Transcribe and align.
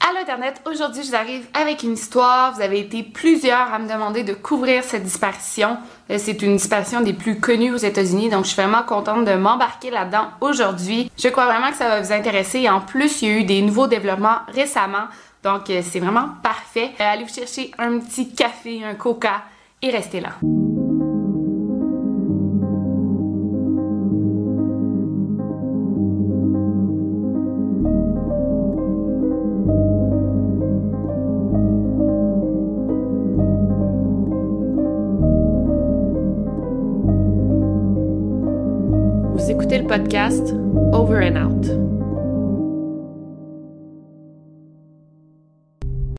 Allô 0.00 0.20
Internet, 0.20 0.62
aujourd'hui 0.70 1.02
je 1.02 1.08
vous 1.08 1.16
arrive 1.16 1.46
avec 1.54 1.82
une 1.82 1.94
histoire. 1.94 2.54
Vous 2.54 2.60
avez 2.62 2.80
été 2.80 3.02
plusieurs 3.02 3.72
à 3.72 3.78
me 3.78 3.88
demander 3.88 4.22
de 4.22 4.32
couvrir 4.32 4.84
cette 4.84 5.02
disparition. 5.02 5.76
Euh, 6.10 6.16
C'est 6.18 6.40
une 6.42 6.56
disparition 6.56 7.00
des 7.00 7.12
plus 7.12 7.40
connues 7.40 7.72
aux 7.72 7.78
États-Unis, 7.78 8.30
donc 8.30 8.44
je 8.44 8.50
suis 8.50 8.62
vraiment 8.62 8.84
contente 8.84 9.24
de 9.24 9.34
m'embarquer 9.34 9.90
là-dedans 9.90 10.28
aujourd'hui. 10.40 11.10
Je 11.18 11.28
crois 11.28 11.46
vraiment 11.46 11.70
que 11.70 11.76
ça 11.76 11.88
va 11.88 12.00
vous 12.00 12.12
intéresser. 12.12 12.68
En 12.68 12.80
plus, 12.80 13.22
il 13.22 13.28
y 13.28 13.32
a 13.32 13.34
eu 13.38 13.44
des 13.44 13.60
nouveaux 13.60 13.88
développements 13.88 14.38
récemment, 14.54 15.08
donc 15.42 15.68
euh, 15.68 15.82
c'est 15.82 16.00
vraiment 16.00 16.28
parfait. 16.42 16.92
Euh, 17.00 17.04
allez 17.12 17.24
vous 17.24 17.34
chercher 17.34 17.72
un 17.78 17.98
petit 17.98 18.32
café, 18.32 18.82
un 18.84 18.94
coca 18.94 19.42
et 19.82 19.90
restez 19.90 20.20
là. 20.20 20.30
Over 40.92 41.22
and 41.22 41.36
Out. 41.36 41.66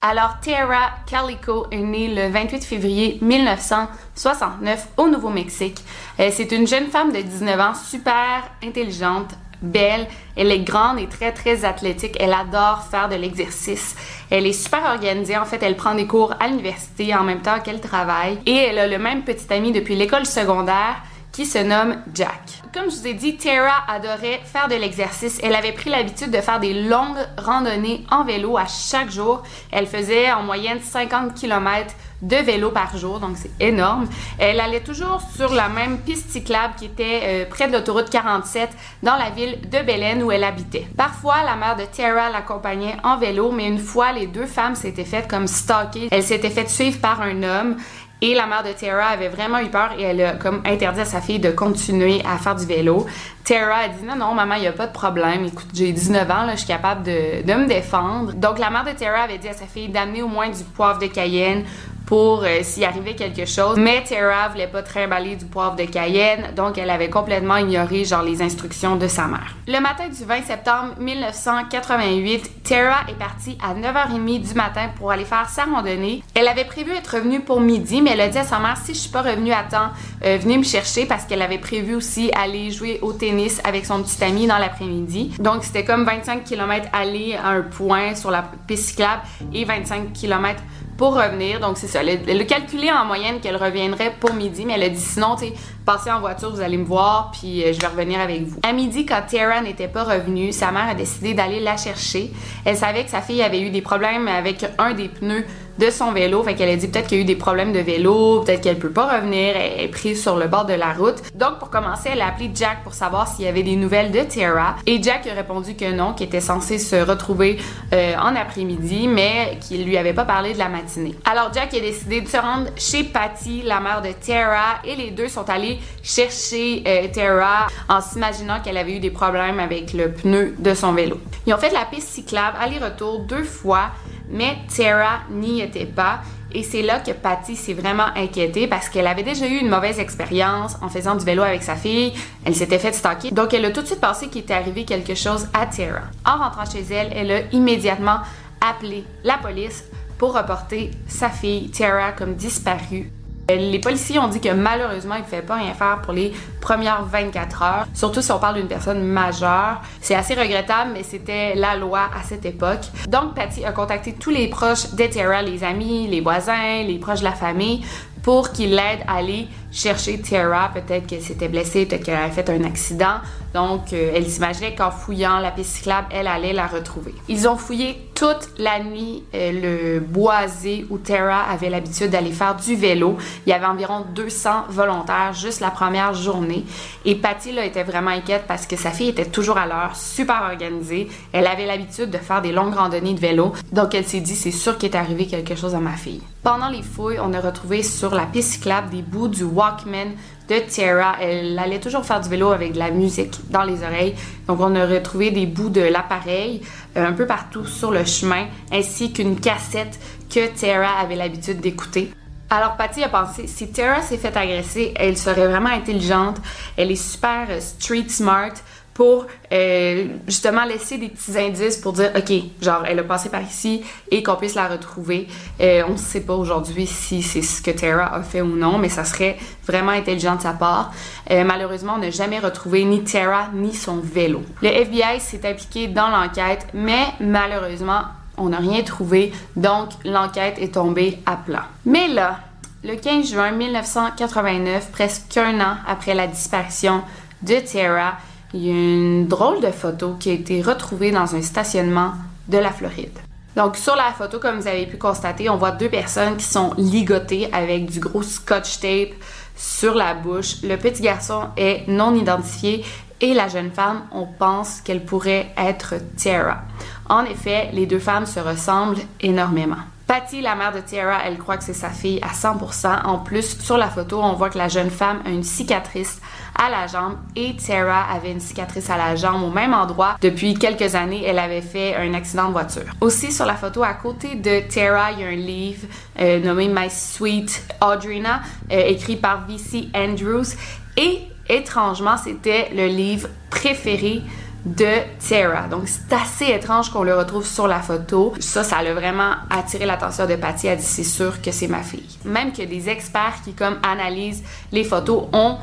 Alors, 0.01 0.39
Tara 0.41 0.91
Calico 1.07 1.67
est 1.71 1.77
née 1.77 2.13
le 2.13 2.29
28 2.29 2.63
février 2.65 3.19
1969 3.21 4.89
au 4.97 5.07
Nouveau-Mexique. 5.07 5.79
Euh, 6.19 6.29
C'est 6.31 6.51
une 6.51 6.67
jeune 6.67 6.87
femme 6.87 7.13
de 7.13 7.21
19 7.21 7.59
ans, 7.59 7.73
super 7.73 8.49
intelligente, 8.63 9.31
belle. 9.61 10.07
Elle 10.35 10.51
est 10.51 10.59
grande 10.59 10.99
et 10.99 11.07
très, 11.07 11.31
très 11.31 11.63
athlétique. 11.63 12.17
Elle 12.19 12.33
adore 12.33 12.83
faire 12.91 13.07
de 13.07 13.15
l'exercice. 13.15 13.95
Elle 14.29 14.45
est 14.45 14.53
super 14.53 14.83
organisée. 14.85 15.37
En 15.37 15.45
fait, 15.45 15.63
elle 15.63 15.77
prend 15.77 15.95
des 15.95 16.07
cours 16.07 16.33
à 16.39 16.47
l'université 16.47 17.15
en 17.15 17.23
même 17.23 17.41
temps 17.41 17.59
qu'elle 17.61 17.79
travaille. 17.79 18.39
Et 18.45 18.55
elle 18.55 18.79
a 18.79 18.87
le 18.87 18.97
même 18.97 19.23
petit 19.23 19.53
ami 19.53 19.71
depuis 19.71 19.95
l'école 19.95 20.25
secondaire 20.25 21.01
qui 21.39 21.45
se 21.45 21.59
nomme 21.59 22.03
Jack. 22.13 22.41
Comme 22.73 22.91
je 22.91 22.97
vous 22.97 23.07
ai 23.07 23.13
dit, 23.13 23.37
Tara 23.37 23.85
adorait 23.87 24.41
faire 24.43 24.67
de 24.67 24.75
l'exercice. 24.75 25.39
Elle 25.41 25.55
avait 25.55 25.71
pris 25.71 25.89
l'habitude 25.89 26.31
de 26.31 26.41
faire 26.41 26.59
des 26.59 26.73
longues 26.73 27.25
randonnées 27.37 28.03
en 28.11 28.25
vélo 28.25 28.57
à 28.57 28.65
chaque 28.65 29.09
jour. 29.09 29.43
Elle 29.71 29.87
faisait 29.87 30.33
en 30.33 30.43
moyenne 30.43 30.81
50 30.81 31.35
km 31.35 31.95
de 32.21 32.35
vélo 32.35 32.71
par 32.71 32.97
jour, 32.97 33.19
donc 33.19 33.37
c'est 33.37 33.51
énorme. 33.59 34.07
Elle 34.37 34.59
allait 34.59 34.81
toujours 34.81 35.21
sur 35.35 35.53
la 35.53 35.69
même 35.69 35.99
piste 35.99 36.29
cyclable 36.29 36.73
qui 36.77 36.85
était 36.85 37.21
euh, 37.23 37.45
près 37.49 37.67
de 37.67 37.73
l'autoroute 37.73 38.09
47 38.09 38.69
dans 39.03 39.15
la 39.15 39.29
ville 39.29 39.59
de 39.69 39.85
Belen 39.85 40.23
où 40.23 40.31
elle 40.31 40.43
habitait. 40.43 40.87
Parfois, 40.97 41.37
la 41.45 41.55
mère 41.55 41.75
de 41.75 41.83
Tara 41.83 42.29
l'accompagnait 42.29 42.97
en 43.03 43.17
vélo, 43.17 43.51
mais 43.51 43.67
une 43.67 43.79
fois, 43.79 44.11
les 44.11 44.27
deux 44.27 44.45
femmes 44.45 44.75
s'étaient 44.75 45.05
faites 45.05 45.27
comme 45.27 45.47
stalker. 45.47 46.09
Elle 46.11 46.23
s'était 46.23 46.49
faite 46.49 46.69
suivre 46.69 46.99
par 46.99 47.21
un 47.21 47.43
homme. 47.43 47.77
Et 48.21 48.33
la 48.35 48.47
mère 48.47 48.63
de 48.63 48.73
Tara 48.73 49.05
avait 49.05 49.29
vraiment 49.29 49.59
eu 49.59 49.69
peur 49.69 49.91
et 49.97 50.01
elle 50.01 50.21
a 50.21 50.35
interdit 50.65 50.99
à 50.99 51.05
sa 51.05 51.21
fille 51.21 51.39
de 51.39 51.51
continuer 51.51 52.21
à 52.29 52.37
faire 52.37 52.53
du 52.53 52.65
vélo. 52.65 53.05
Tara 53.45 53.77
a 53.77 53.87
dit 53.87 54.03
non, 54.03 54.17
non, 54.17 54.33
maman, 54.33 54.55
il 54.55 54.61
n'y 54.61 54.67
a 54.67 54.73
pas 54.73 54.87
de 54.87 54.91
problème. 54.91 55.45
Écoute, 55.45 55.69
j'ai 55.73 55.93
19 55.93 56.29
ans, 56.29 56.43
là, 56.45 56.51
je 56.51 56.57
suis 56.57 56.67
capable 56.67 57.03
de, 57.03 57.43
de 57.43 57.53
me 57.53 57.65
défendre. 57.65 58.33
Donc 58.33 58.59
la 58.59 58.69
mère 58.71 58.83
de 58.83 58.91
Tara 58.91 59.21
avait 59.21 59.37
dit 59.37 59.47
à 59.47 59.53
sa 59.53 59.67
fille 59.67 59.87
d'amener 59.87 60.21
au 60.21 60.27
moins 60.27 60.49
du 60.49 60.63
poivre 60.75 60.99
de 60.99 61.07
Cayenne 61.07 61.63
pour 62.09 62.43
euh, 62.43 62.63
s'y 62.63 62.83
arrivait 62.83 63.13
quelque 63.13 63.45
chose. 63.45 63.77
Mais 63.77 64.03
Tara 64.03 64.49
voulait 64.49 64.65
pas 64.65 64.81
trimballer 64.81 65.35
du 65.35 65.45
poivre 65.45 65.75
de 65.75 65.83
Cayenne, 65.83 66.55
donc 66.55 66.79
elle 66.79 66.89
avait 66.89 67.11
complètement 67.11 67.57
ignoré 67.57 68.03
genre 68.03 68.23
les 68.23 68.41
instructions 68.41 68.95
de 68.95 69.07
sa 69.07 69.27
mère. 69.27 69.55
Le 69.67 69.79
matin 69.79 70.07
du 70.07 70.25
20 70.25 70.41
septembre 70.41 70.95
1988, 70.99 72.63
Tara 72.63 73.01
est 73.07 73.13
partie 73.13 73.59
à 73.61 73.75
9h30 73.75 74.41
du 74.41 74.53
matin 74.55 74.89
pour 74.97 75.11
aller 75.11 75.23
faire 75.23 75.47
sa 75.49 75.65
randonnée. 75.65 76.23
Elle 76.33 76.47
avait 76.47 76.65
prévu 76.65 76.93
être 76.93 77.15
revenue 77.15 77.41
pour 77.41 77.61
midi, 77.61 78.01
mais 78.01 78.09
elle 78.13 78.21
a 78.21 78.29
dit 78.29 78.39
à 78.39 78.43
sa 78.43 78.57
mère 78.57 78.77
si 78.83 78.95
je 78.95 79.01
suis 79.01 79.11
pas 79.11 79.21
revenue 79.21 79.51
à 79.51 79.61
temps, 79.61 79.91
euh, 80.25 80.39
venez 80.41 80.57
me 80.57 80.63
chercher 80.63 81.05
parce 81.05 81.25
qu'elle 81.25 81.43
avait 81.43 81.59
prévu 81.59 81.93
aussi 81.93 82.31
aller 82.35 82.71
jouer 82.71 82.97
au 83.03 83.13
tennis 83.13 83.61
avec 83.63 83.85
son 83.85 84.01
petit 84.01 84.23
ami 84.23 84.47
dans 84.47 84.57
l'après-midi. 84.57 85.33
Donc 85.37 85.63
c'était 85.63 85.85
comme 85.85 86.05
25 86.05 86.43
km 86.43 86.87
aller 86.91 87.35
à 87.35 87.49
un 87.49 87.61
point 87.61 88.15
sur 88.15 88.31
la 88.31 88.49
piste 88.65 88.89
cyclable 88.89 89.21
et 89.53 89.63
25 89.63 90.11
km 90.11 90.59
pour 90.99 91.15
revenir. 91.15 91.61
Donc, 91.61 91.77
c'est 91.77 91.87
ça. 91.87 92.01
Elle, 92.03 92.41
a 92.41 92.43
calculé 92.43 92.91
en 92.91 93.05
moyenne 93.05 93.39
qu'elle 93.39 93.55
reviendrait 93.55 94.13
pour 94.19 94.33
midi, 94.33 94.65
mais 94.65 94.73
elle 94.73 94.83
a 94.83 94.89
dit 94.89 94.99
sinon, 94.99 95.37
tu 95.37 95.45
passez 95.89 96.11
en 96.11 96.19
voiture, 96.19 96.51
vous 96.51 96.61
allez 96.61 96.77
me 96.77 96.85
voir, 96.85 97.31
puis 97.31 97.63
euh, 97.63 97.73
je 97.73 97.79
vais 97.79 97.87
revenir 97.87 98.19
avec 98.19 98.43
vous. 98.43 98.59
À 98.61 98.73
midi, 98.73 99.07
quand 99.07 99.23
Tara 99.27 99.59
n'était 99.61 99.87
pas 99.87 100.03
revenue, 100.03 100.51
sa 100.51 100.69
mère 100.69 100.87
a 100.87 100.93
décidé 100.93 101.33
d'aller 101.33 101.59
la 101.59 101.77
chercher. 101.77 102.31
Elle 102.63 102.77
savait 102.77 103.05
que 103.05 103.09
sa 103.09 103.21
fille 103.21 103.41
avait 103.41 103.59
eu 103.59 103.71
des 103.71 103.81
problèmes 103.81 104.27
avec 104.27 104.63
un 104.77 104.93
des 104.93 105.09
pneus 105.09 105.45
de 105.79 105.89
son 105.89 106.11
vélo. 106.11 106.43
Fait 106.43 106.55
qu'elle 106.55 106.69
a 106.69 106.75
dit 106.75 106.87
peut-être 106.87 107.07
qu'il 107.07 107.17
y 107.17 107.21
a 107.21 107.23
eu 107.23 107.25
des 107.25 107.35
problèmes 107.35 107.71
de 107.71 107.79
vélo, 107.79 108.41
peut-être 108.41 108.61
qu'elle 108.61 108.77
peut 108.77 108.91
pas 108.91 109.17
revenir, 109.17 109.55
elle 109.55 109.85
est 109.85 109.87
prise 109.87 110.21
sur 110.21 110.35
le 110.35 110.47
bord 110.47 110.65
de 110.65 110.73
la 110.73 110.93
route. 110.93 111.15
Donc 111.33 111.57
pour 111.57 111.69
commencer, 111.69 112.09
elle 112.11 112.21
a 112.21 112.27
appelé 112.27 112.51
Jack 112.53 112.83
pour 112.83 112.93
savoir 112.93 113.27
s'il 113.27 113.45
y 113.45 113.47
avait 113.47 113.63
des 113.63 113.75
nouvelles 113.75 114.11
de 114.11 114.21
Tara. 114.21 114.75
Et 114.85 115.01
Jack 115.01 115.25
a 115.25 115.33
répondu 115.33 115.75
que 115.75 115.91
non, 115.91 116.13
qu'il 116.13 116.27
était 116.27 116.41
censé 116.41 116.77
se 116.77 116.97
retrouver 116.97 117.57
euh, 117.93 118.13
en 118.17 118.35
après-midi, 118.35 119.07
mais 119.07 119.57
qu'il 119.61 119.85
lui 119.85 119.97
avait 119.97 120.13
pas 120.13 120.25
parlé 120.25 120.53
de 120.53 120.59
la 120.59 120.69
matinée. 120.69 121.15
Alors 121.25 121.51
Jack 121.53 121.73
a 121.73 121.79
décidé 121.79 122.21
de 122.21 122.27
se 122.27 122.37
rendre 122.37 122.67
chez 122.75 123.03
Patty, 123.05 123.63
la 123.63 123.79
mère 123.79 124.01
de 124.01 124.09
Tara, 124.11 124.79
et 124.83 124.95
les 124.95 125.11
deux 125.11 125.29
sont 125.29 125.49
allés 125.49 125.78
chercher 126.03 126.83
euh, 126.87 127.07
Tara 127.13 127.67
en 127.87 128.01
s'imaginant 128.01 128.61
qu'elle 128.61 128.77
avait 128.77 128.97
eu 128.97 128.99
des 128.99 129.11
problèmes 129.11 129.59
avec 129.59 129.93
le 129.93 130.11
pneu 130.11 130.55
de 130.57 130.73
son 130.73 130.93
vélo. 130.93 131.19
Ils 131.45 131.53
ont 131.53 131.57
fait 131.57 131.71
la 131.71 131.85
piste 131.85 132.09
cyclable 132.09 132.57
aller-retour 132.59 133.19
deux 133.19 133.43
fois 133.43 133.91
mais 134.29 134.57
Tara 134.75 135.21
n'y 135.31 135.61
était 135.61 135.85
pas 135.85 136.21
Et 136.53 136.63
c'est 136.63 136.81
là 136.81 136.99
que 136.99 137.11
Patty 137.11 137.55
s'est 137.55 137.73
vraiment 137.73 138.07
inquiétée 138.15 138.67
parce 138.67 138.89
qu'elle 138.89 139.05
avait 139.07 139.23
déjà 139.23 139.45
eu 139.47 139.57
une 139.57 139.69
mauvaise 139.69 139.99
expérience 139.99 140.75
en 140.81 140.89
faisant 140.89 141.15
du 141.15 141.23
vélo 141.23 141.43
avec 141.43 141.61
sa 141.61 141.75
fille. 141.75 142.13
Elle 142.43 142.55
s'était 142.55 142.79
fait 142.79 142.93
stalker. 142.93 143.31
Donc 143.31 143.53
elle 143.53 143.65
a 143.65 143.71
tout 143.71 143.81
de 143.81 143.85
suite 143.85 144.01
pensé 144.01 144.29
qu'il 144.29 144.41
était 144.41 144.55
arrivé 144.55 144.83
quelque 144.83 145.13
chose 145.13 145.47
à 145.53 145.67
Tara. 145.67 146.01
En 146.25 146.37
rentrant 146.39 146.65
chez 146.65 146.81
elle, 146.91 147.11
elle 147.15 147.31
a 147.31 147.41
immédiatement 147.51 148.19
appelé 148.61 149.03
la 149.23 149.37
police 149.37 149.83
pour 150.17 150.35
reporter 150.35 150.91
sa 151.07 151.29
fille 151.29 151.69
Tara 151.69 152.11
comme 152.11 152.33
disparue 152.35 153.11
les 153.57 153.79
policiers 153.79 154.19
ont 154.19 154.27
dit 154.27 154.39
que 154.39 154.49
malheureusement, 154.49 155.15
ils 155.15 155.19
ne 155.19 155.23
pouvaient 155.23 155.41
pas 155.41 155.55
rien 155.55 155.73
faire 155.73 156.01
pour 156.01 156.13
les 156.13 156.33
premières 156.61 157.03
24 157.05 157.63
heures, 157.63 157.87
surtout 157.93 158.21
si 158.21 158.31
on 158.31 158.39
parle 158.39 158.55
d'une 158.55 158.67
personne 158.67 159.03
majeure. 159.03 159.81
C'est 160.01 160.15
assez 160.15 160.35
regrettable, 160.35 160.91
mais 160.93 161.03
c'était 161.03 161.55
la 161.55 161.75
loi 161.75 162.09
à 162.15 162.23
cette 162.23 162.45
époque. 162.45 162.81
Donc, 163.07 163.35
Patty 163.35 163.65
a 163.65 163.71
contacté 163.71 164.13
tous 164.13 164.29
les 164.29 164.47
proches 164.47 164.91
d'Etera, 164.93 165.41
les 165.41 165.63
amis, 165.63 166.07
les 166.07 166.21
voisins, 166.21 166.83
les 166.85 166.97
proches 166.99 167.19
de 167.19 167.25
la 167.25 167.33
famille, 167.33 167.83
pour 168.21 168.51
qu'ils 168.51 168.71
l'aident 168.71 169.03
à 169.07 169.17
aller 169.17 169.47
chercher 169.71 170.19
Tara. 170.19 170.71
Peut-être 170.73 171.07
qu'elle 171.07 171.21
s'était 171.21 171.47
blessée, 171.47 171.85
peut-être 171.85 172.03
qu'elle 172.03 172.15
avait 172.15 172.31
fait 172.31 172.49
un 172.49 172.63
accident. 172.63 173.17
Donc, 173.53 173.93
euh, 173.93 174.11
elle 174.15 174.27
s'imaginait 174.27 174.75
qu'en 174.75 174.91
fouillant 174.91 175.39
la 175.39 175.51
piste 175.51 175.77
cyclable, 175.77 176.07
elle 176.11 176.27
allait 176.27 176.53
la 176.53 176.67
retrouver. 176.67 177.15
Ils 177.27 177.47
ont 177.47 177.57
fouillé 177.57 177.97
toute 178.13 178.49
la 178.57 178.83
nuit 178.83 179.23
euh, 179.33 179.95
le 179.95 179.99
boisé 180.01 180.85
où 180.89 180.97
Tara 180.97 181.43
avait 181.49 181.69
l'habitude 181.69 182.11
d'aller 182.11 182.31
faire 182.31 182.55
du 182.55 182.75
vélo. 182.75 183.17
Il 183.45 183.49
y 183.49 183.53
avait 183.53 183.65
environ 183.65 184.05
200 184.13 184.65
volontaires 184.69 185.33
juste 185.33 185.61
la 185.61 185.71
première 185.71 186.13
journée. 186.13 186.65
Et 187.05 187.15
Patty 187.15 187.53
là, 187.53 187.65
était 187.65 187.83
vraiment 187.83 188.11
inquiète 188.11 188.43
parce 188.47 188.67
que 188.67 188.75
sa 188.75 188.91
fille 188.91 189.09
était 189.09 189.25
toujours 189.25 189.57
à 189.57 189.65
l'heure, 189.65 189.95
super 189.95 190.43
organisée. 190.51 191.07
Elle 191.31 191.47
avait 191.47 191.65
l'habitude 191.65 192.09
de 192.11 192.17
faire 192.17 192.41
des 192.41 192.51
longues 192.51 192.75
randonnées 192.75 193.13
de 193.13 193.19
vélo. 193.19 193.53
Donc, 193.71 193.95
elle 193.95 194.05
s'est 194.05 194.19
dit, 194.19 194.35
c'est 194.35 194.51
sûr 194.51 194.77
qu'il 194.77 194.91
est 194.91 194.97
arrivé 194.97 195.25
quelque 195.25 195.55
chose 195.55 195.73
à 195.73 195.79
ma 195.79 195.93
fille. 195.93 196.21
Pendant 196.43 196.69
les 196.69 196.83
fouilles, 196.83 197.19
on 197.21 197.33
a 197.33 197.39
retrouvé 197.39 197.83
sur 197.83 198.13
la 198.13 198.25
piste 198.25 198.53
cyclable 198.53 198.89
des 198.89 199.01
bouts 199.01 199.27
du 199.27 199.43
Walkman 199.59 200.13
de 200.47 200.59
Tara. 200.59 201.17
Elle 201.21 201.59
allait 201.59 201.79
toujours 201.79 202.05
faire 202.05 202.21
du 202.21 202.29
vélo 202.29 202.51
avec 202.51 202.73
de 202.73 202.79
la 202.79 202.91
musique 202.91 203.35
dans 203.49 203.63
les 203.63 203.83
oreilles. 203.83 204.15
Donc, 204.47 204.59
on 204.61 204.73
a 204.75 204.85
retrouvé 204.85 205.31
des 205.31 205.45
bouts 205.45 205.69
de 205.69 205.81
l'appareil 205.81 206.61
euh, 206.95 207.05
un 207.05 207.13
peu 207.13 207.25
partout 207.25 207.65
sur 207.65 207.91
le 207.91 208.05
chemin, 208.05 208.47
ainsi 208.71 209.11
qu'une 209.11 209.39
cassette 209.39 209.99
que 210.33 210.47
Tara 210.47 210.99
avait 210.99 211.15
l'habitude 211.15 211.59
d'écouter. 211.59 212.11
Alors, 212.51 212.77
Patty 212.77 213.03
a 213.03 213.09
pensé, 213.09 213.45
si 213.45 213.71
Tara 213.71 214.01
s'est 214.01 214.17
fait 214.17 214.35
agresser, 214.35 214.93
elle 214.95 215.17
serait 215.17 215.47
vraiment 215.47 215.69
intelligente, 215.69 216.37
elle 216.77 216.89
est 216.89 216.95
super 216.95 217.45
euh, 217.49 217.59
street 217.59 218.09
smart, 218.09 218.53
pour 218.99 219.27
euh, 219.53 220.07
justement 220.27 220.65
laisser 220.65 220.97
des 220.97 221.07
petits 221.07 221.39
indices 221.39 221.77
pour 221.77 221.93
dire, 221.93 222.11
OK, 222.17 222.33
genre, 222.61 222.83
elle 222.85 222.99
a 222.99 223.03
passé 223.05 223.29
par 223.29 223.41
ici 223.41 223.81
et 224.11 224.21
qu'on 224.21 224.35
puisse 224.35 224.55
la 224.55 224.67
retrouver. 224.67 225.25
Euh, 225.61 225.83
on 225.87 225.93
ne 225.93 225.97
sait 225.97 226.19
pas 226.19 226.35
aujourd'hui 226.35 226.85
si 226.85 227.21
c'est 227.21 227.41
ce 227.41 227.61
que 227.61 227.71
Tara 227.71 228.13
a 228.13 228.21
fait 228.23 228.41
ou 228.41 228.57
non, 228.57 228.77
mais 228.77 228.89
ça 228.89 229.05
serait 229.05 229.37
vraiment 229.65 229.93
intelligent 229.93 230.35
de 230.35 230.41
sa 230.41 230.51
part. 230.51 230.91
Euh, 231.31 231.45
malheureusement, 231.45 231.93
on 231.95 231.99
n'a 231.99 232.09
jamais 232.09 232.39
retrouvé 232.39 232.83
ni 232.83 233.01
Tara 233.05 233.47
ni 233.53 233.73
son 233.73 234.01
vélo. 234.01 234.41
Le 234.61 234.67
FBI 234.67 235.21
s'est 235.21 235.49
impliqué 235.49 235.87
dans 235.87 236.09
l'enquête, 236.09 236.67
mais 236.73 237.05
malheureusement, 237.21 238.01
on 238.35 238.49
n'a 238.49 238.57
rien 238.57 238.83
trouvé, 238.83 239.31
donc 239.55 239.91
l'enquête 240.03 240.59
est 240.59 240.73
tombée 240.73 241.19
à 241.25 241.37
plat. 241.37 241.67
Mais 241.85 242.09
là, 242.09 242.41
le 242.83 242.97
15 242.97 243.31
juin 243.31 243.51
1989, 243.51 244.91
presque 244.91 245.37
un 245.37 245.61
an 245.61 245.77
après 245.87 246.15
la 246.15 246.27
disparition 246.27 247.01
de 247.41 247.55
Tara, 247.59 248.17
il 248.53 248.65
y 248.65 248.69
a 248.69 248.73
une 248.73 249.27
drôle 249.27 249.61
de 249.61 249.71
photo 249.71 250.15
qui 250.19 250.29
a 250.29 250.33
été 250.33 250.61
retrouvée 250.61 251.11
dans 251.11 251.35
un 251.35 251.41
stationnement 251.41 252.13
de 252.47 252.57
la 252.57 252.71
Floride. 252.71 253.17
Donc 253.55 253.75
sur 253.75 253.95
la 253.95 254.11
photo, 254.11 254.39
comme 254.39 254.59
vous 254.59 254.67
avez 254.67 254.85
pu 254.85 254.97
constater, 254.97 255.49
on 255.49 255.57
voit 255.57 255.71
deux 255.71 255.89
personnes 255.89 256.37
qui 256.37 256.45
sont 256.45 256.73
ligotées 256.77 257.49
avec 257.51 257.87
du 257.87 257.99
gros 257.99 258.23
scotch 258.23 258.79
tape 258.79 259.13
sur 259.55 259.95
la 259.95 260.13
bouche. 260.13 260.61
Le 260.63 260.77
petit 260.77 261.01
garçon 261.01 261.49
est 261.57 261.87
non 261.87 262.15
identifié 262.15 262.85
et 263.21 263.33
la 263.33 263.49
jeune 263.49 263.71
femme, 263.71 264.03
on 264.11 264.25
pense 264.25 264.81
qu'elle 264.81 265.03
pourrait 265.03 265.51
être 265.57 265.95
Tara. 266.21 266.61
En 267.09 267.25
effet, 267.25 267.69
les 267.73 267.85
deux 267.85 267.99
femmes 267.99 268.25
se 268.25 268.39
ressemblent 268.39 269.01
énormément. 269.19 269.83
Patty, 270.09 270.41
la 270.41 270.55
mère 270.55 270.71
de 270.71 270.79
Tiara, 270.79 271.19
elle 271.23 271.37
croit 271.37 271.57
que 271.57 271.63
c'est 271.63 271.73
sa 271.73 271.89
fille 271.89 272.19
à 272.23 272.29
100%. 272.29 273.05
En 273.05 273.19
plus, 273.19 273.59
sur 273.59 273.77
la 273.77 273.89
photo, 273.89 274.19
on 274.19 274.33
voit 274.33 274.49
que 274.49 274.57
la 274.57 274.67
jeune 274.67 274.89
femme 274.89 275.21
a 275.23 275.29
une 275.29 275.43
cicatrice 275.43 276.19
à 276.59 276.69
la 276.69 276.87
jambe 276.87 277.15
et 277.35 277.55
Tiara 277.55 278.03
avait 278.13 278.31
une 278.31 278.41
cicatrice 278.41 278.89
à 278.89 278.97
la 278.97 279.15
jambe 279.15 279.41
au 279.43 279.49
même 279.49 279.73
endroit. 279.73 280.17
Depuis 280.21 280.53
quelques 280.53 280.93
années, 280.93 281.23
elle 281.25 281.39
avait 281.39 281.61
fait 281.61 281.95
un 281.95 282.13
accident 282.13 282.47
de 282.47 282.51
voiture. 282.51 282.83
Aussi, 282.99 283.31
sur 283.31 283.45
la 283.45 283.55
photo, 283.55 283.81
à 283.83 283.93
côté 283.93 284.35
de 284.35 284.67
Tiara, 284.67 285.13
il 285.13 285.19
y 285.21 285.23
a 285.23 285.27
un 285.27 285.35
livre 285.35 285.87
euh, 286.19 286.39
nommé 286.39 286.67
My 286.67 286.89
Sweet 286.89 287.63
Audrina, 287.81 288.41
euh, 288.71 288.81
écrit 288.87 289.15
par 289.15 289.47
V.C. 289.47 289.87
Andrews. 289.95 290.55
Et 290.97 291.21
étrangement, 291.47 292.17
c'était 292.17 292.69
le 292.75 292.87
livre 292.87 293.29
préféré 293.49 294.21
de 294.65 294.85
Tara. 295.27 295.67
Donc, 295.67 295.83
c'est 295.87 296.13
assez 296.13 296.53
étrange 296.53 296.89
qu'on 296.91 297.03
le 297.03 297.15
retrouve 297.15 297.45
sur 297.45 297.67
la 297.67 297.79
photo. 297.79 298.33
Ça, 298.39 298.63
ça 298.63 298.77
a 298.77 298.93
vraiment 298.93 299.35
attiré 299.49 299.85
l'attention 299.85 300.25
de 300.27 300.35
Patty. 300.35 300.67
Elle 300.67 300.77
dit, 300.77 300.83
c'est 300.83 301.03
sûr 301.03 301.41
que 301.41 301.51
c'est 301.51 301.67
ma 301.67 301.81
fille. 301.81 302.17
Même 302.25 302.51
que 302.51 302.63
des 302.63 302.89
experts 302.89 303.35
qui, 303.43 303.53
comme, 303.53 303.77
analysent 303.83 304.43
les 304.71 304.83
photos 304.83 305.27
ont 305.31 305.57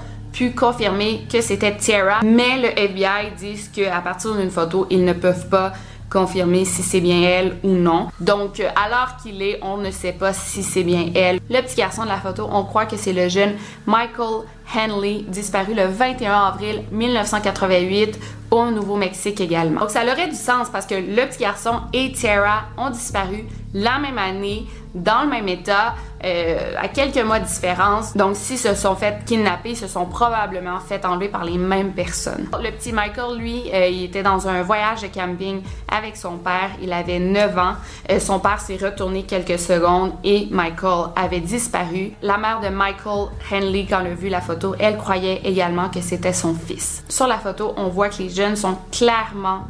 confirmer 0.54 1.26
que 1.30 1.40
c'était 1.40 1.76
Tara, 1.76 2.20
mais 2.22 2.58
le 2.60 2.68
FBI 2.78 3.32
dit 3.38 3.60
qu'à 3.72 4.00
partir 4.00 4.34
d'une 4.34 4.50
photo, 4.50 4.86
ils 4.90 5.04
ne 5.04 5.12
peuvent 5.12 5.48
pas 5.48 5.72
confirmer 6.10 6.64
si 6.64 6.82
c'est 6.82 7.00
bien 7.00 7.22
elle 7.22 7.56
ou 7.62 7.70
non. 7.70 8.08
Donc, 8.20 8.60
euh, 8.60 8.68
alors 8.76 9.16
qu'il 9.20 9.42
est, 9.42 9.58
on 9.62 9.76
ne 9.78 9.90
sait 9.90 10.12
pas 10.12 10.32
si 10.32 10.62
c'est 10.62 10.84
bien 10.84 11.10
elle. 11.14 11.40
Le 11.50 11.60
petit 11.62 11.76
garçon 11.76 12.04
de 12.04 12.08
la 12.08 12.18
photo, 12.18 12.48
on 12.50 12.64
croit 12.64 12.86
que 12.86 12.96
c'est 12.96 13.12
le 13.12 13.28
jeune 13.28 13.54
Michael 13.86 14.44
Henley, 14.74 15.24
disparu 15.26 15.74
le 15.74 15.86
21 15.86 16.32
avril 16.32 16.82
1988 16.92 18.18
au 18.50 18.70
Nouveau-Mexique 18.70 19.40
également. 19.40 19.80
Donc, 19.80 19.90
ça 19.90 20.02
aurait 20.02 20.28
du 20.28 20.36
sens 20.36 20.68
parce 20.70 20.86
que 20.86 20.94
le 20.94 21.28
petit 21.28 21.40
garçon 21.40 21.80
et 21.92 22.12
Tara 22.12 22.64
ont 22.76 22.90
disparu 22.90 23.44
la 23.76 23.98
même 23.98 24.16
année, 24.16 24.66
dans 24.94 25.24
le 25.24 25.28
même 25.28 25.48
état, 25.48 25.94
euh, 26.24 26.72
à 26.78 26.88
quelques 26.88 27.22
mois 27.22 27.38
de 27.38 27.44
différence. 27.44 28.16
Donc, 28.16 28.34
s'ils 28.36 28.58
se 28.58 28.74
sont 28.74 28.96
fait 28.96 29.22
kidnapper, 29.26 29.70
ils 29.70 29.76
se 29.76 29.86
sont 29.86 30.06
probablement 30.06 30.80
fait 30.80 31.04
enlever 31.04 31.28
par 31.28 31.44
les 31.44 31.58
mêmes 31.58 31.92
personnes. 31.92 32.48
Le 32.58 32.70
petit 32.70 32.92
Michael, 32.92 33.36
lui, 33.36 33.64
euh, 33.74 33.86
il 33.88 34.04
était 34.04 34.22
dans 34.22 34.48
un 34.48 34.62
voyage 34.62 35.02
de 35.02 35.08
camping 35.08 35.60
avec 35.94 36.16
son 36.16 36.38
père. 36.38 36.70
Il 36.80 36.90
avait 36.90 37.18
9 37.18 37.58
ans. 37.58 37.74
Euh, 38.10 38.18
son 38.18 38.40
père 38.40 38.60
s'est 38.60 38.78
retourné 38.80 39.24
quelques 39.24 39.58
secondes 39.58 40.12
et 40.24 40.48
Michael 40.50 41.10
avait 41.14 41.40
disparu. 41.40 42.12
La 42.22 42.38
mère 42.38 42.60
de 42.60 42.68
Michael 42.68 43.28
Henley, 43.52 43.86
quand 43.88 44.00
elle 44.00 44.12
a 44.12 44.14
vu 44.14 44.30
la 44.30 44.40
photo, 44.40 44.74
elle 44.78 44.96
croyait 44.96 45.42
également 45.44 45.90
que 45.90 46.00
c'était 46.00 46.32
son 46.32 46.54
fils. 46.54 47.04
Sur 47.10 47.26
la 47.26 47.36
photo, 47.36 47.74
on 47.76 47.88
voit 47.88 48.08
que 48.08 48.22
les 48.22 48.30
jeunes 48.30 48.56
sont 48.56 48.78
clairement 48.90 49.64